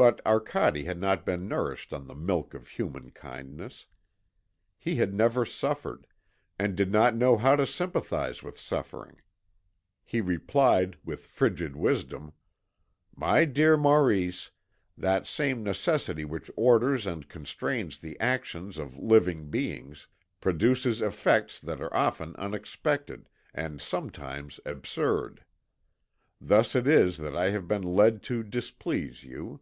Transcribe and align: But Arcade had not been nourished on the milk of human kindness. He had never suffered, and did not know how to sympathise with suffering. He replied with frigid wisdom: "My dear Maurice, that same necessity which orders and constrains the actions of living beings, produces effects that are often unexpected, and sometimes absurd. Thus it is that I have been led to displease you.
But 0.00 0.24
Arcade 0.24 0.84
had 0.86 1.00
not 1.00 1.26
been 1.26 1.48
nourished 1.48 1.92
on 1.92 2.06
the 2.06 2.14
milk 2.14 2.54
of 2.54 2.68
human 2.68 3.10
kindness. 3.10 3.88
He 4.78 4.94
had 4.94 5.12
never 5.12 5.44
suffered, 5.44 6.06
and 6.56 6.76
did 6.76 6.92
not 6.92 7.16
know 7.16 7.36
how 7.36 7.56
to 7.56 7.66
sympathise 7.66 8.40
with 8.40 8.56
suffering. 8.56 9.20
He 10.04 10.20
replied 10.20 10.96
with 11.04 11.26
frigid 11.26 11.74
wisdom: 11.74 12.32
"My 13.16 13.44
dear 13.44 13.76
Maurice, 13.76 14.52
that 14.96 15.26
same 15.26 15.64
necessity 15.64 16.24
which 16.24 16.48
orders 16.54 17.04
and 17.04 17.28
constrains 17.28 17.98
the 18.00 18.16
actions 18.20 18.78
of 18.78 18.96
living 18.98 19.50
beings, 19.50 20.06
produces 20.40 21.02
effects 21.02 21.58
that 21.58 21.80
are 21.80 21.92
often 21.92 22.36
unexpected, 22.36 23.28
and 23.52 23.80
sometimes 23.80 24.60
absurd. 24.64 25.44
Thus 26.40 26.76
it 26.76 26.86
is 26.86 27.18
that 27.18 27.34
I 27.34 27.50
have 27.50 27.66
been 27.66 27.82
led 27.82 28.22
to 28.22 28.44
displease 28.44 29.24
you. 29.24 29.58